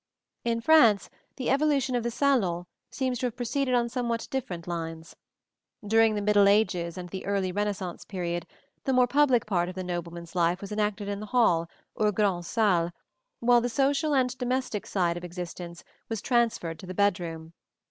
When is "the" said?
1.35-1.51, 2.01-2.09, 6.15-6.23, 7.09-7.23, 8.85-8.93, 9.75-9.83, 11.19-11.27, 13.61-13.69, 16.87-16.95